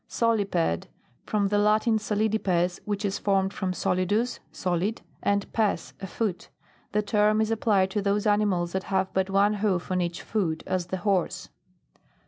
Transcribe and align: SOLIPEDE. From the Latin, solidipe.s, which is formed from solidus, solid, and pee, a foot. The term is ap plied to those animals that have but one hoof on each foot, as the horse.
SOLIPEDE. 0.09 0.87
From 1.27 1.49
the 1.49 1.59
Latin, 1.59 1.99
solidipe.s, 1.99 2.79
which 2.85 3.05
is 3.05 3.19
formed 3.19 3.53
from 3.53 3.71
solidus, 3.71 4.39
solid, 4.51 5.01
and 5.21 5.45
pee, 5.53 5.61
a 5.63 6.07
foot. 6.07 6.49
The 6.91 7.03
term 7.03 7.39
is 7.39 7.51
ap 7.51 7.59
plied 7.59 7.91
to 7.91 8.01
those 8.01 8.25
animals 8.25 8.71
that 8.71 8.85
have 8.85 9.13
but 9.13 9.29
one 9.29 9.53
hoof 9.61 9.91
on 9.91 10.01
each 10.01 10.23
foot, 10.23 10.63
as 10.65 10.87
the 10.87 10.97
horse. 11.05 11.49